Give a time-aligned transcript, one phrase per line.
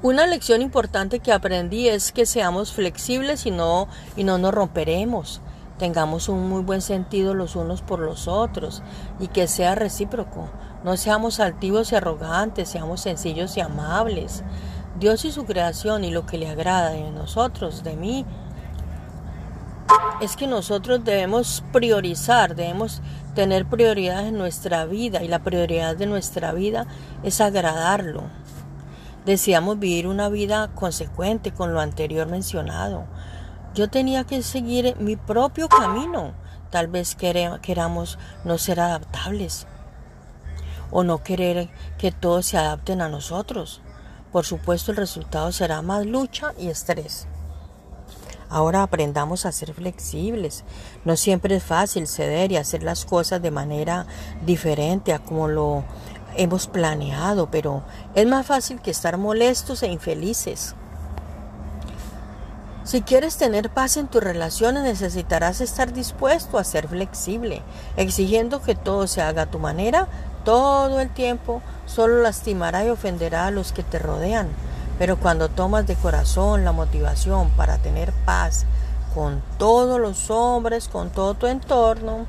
[0.00, 5.40] Una lección importante que aprendí es que seamos flexibles y no, y no nos romperemos.
[5.76, 8.84] Tengamos un muy buen sentido los unos por los otros
[9.18, 10.48] y que sea recíproco.
[10.84, 14.44] No seamos altivos y arrogantes, seamos sencillos y amables.
[15.00, 18.24] Dios y su creación y lo que le agrada de nosotros, de mí,
[20.20, 23.02] es que nosotros debemos priorizar, debemos
[23.34, 26.86] tener prioridad en nuestra vida y la prioridad de nuestra vida
[27.24, 28.22] es agradarlo.
[29.24, 33.04] Deseamos vivir una vida consecuente con lo anterior mencionado.
[33.74, 36.32] Yo tenía que seguir mi propio camino.
[36.70, 39.66] Tal vez queramos no ser adaptables
[40.90, 41.68] o no querer
[41.98, 43.82] que todos se adapten a nosotros.
[44.32, 47.26] Por supuesto el resultado será más lucha y estrés.
[48.50, 50.64] Ahora aprendamos a ser flexibles.
[51.04, 54.06] No siempre es fácil ceder y hacer las cosas de manera
[54.46, 55.84] diferente a como lo
[56.36, 57.82] hemos planeado, pero
[58.14, 60.74] es más fácil que estar molestos e infelices.
[62.84, 67.60] Si quieres tener paz en tus relaciones necesitarás estar dispuesto a ser flexible,
[67.98, 70.08] exigiendo que todo se haga a tu manera
[70.42, 74.48] todo el tiempo, solo lastimará y ofenderá a los que te rodean.
[74.98, 78.64] Pero cuando tomas de corazón la motivación para tener paz
[79.14, 82.26] con todos los hombres, con todo tu entorno,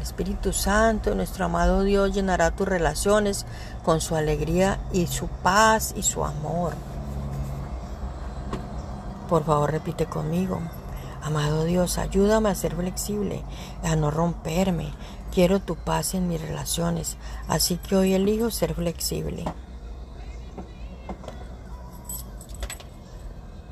[0.00, 3.46] Espíritu Santo, nuestro amado Dios, llenará tus relaciones
[3.84, 6.74] con su alegría y su paz y su amor.
[9.28, 10.60] Por favor, repite conmigo.
[11.22, 13.44] Amado Dios, ayúdame a ser flexible,
[13.84, 14.92] a no romperme.
[15.32, 17.16] Quiero tu paz en mis relaciones,
[17.48, 19.44] así que hoy elijo ser flexible.